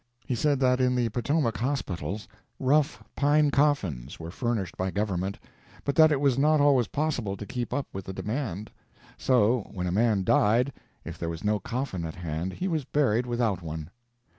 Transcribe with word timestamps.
He 0.25 0.33
said 0.33 0.59
that 0.61 0.81
in 0.81 0.95
the 0.95 1.09
Potomac 1.09 1.57
hospitals 1.57 2.27
rough 2.59 3.03
pine 3.15 3.51
coffins 3.51 4.19
were 4.19 4.31
furnished 4.31 4.75
by 4.75 4.89
government, 4.89 5.37
but 5.83 5.93
that 5.93 6.11
it 6.11 6.19
was 6.19 6.39
not 6.39 6.59
always 6.59 6.87
possible 6.87 7.37
to 7.37 7.45
keep 7.45 7.71
up 7.71 7.85
with 7.93 8.05
the 8.05 8.11
demand; 8.13 8.71
so, 9.15 9.69
when 9.71 9.85
a 9.85 9.91
man 9.91 10.23
died, 10.23 10.73
if 11.05 11.19
there 11.19 11.29
was 11.29 11.43
no 11.43 11.59
coffin 11.59 12.03
at 12.03 12.15
hand 12.15 12.53
he 12.53 12.67
was 12.67 12.83
buried 12.83 13.27
without 13.27 13.61
one. 13.61 13.91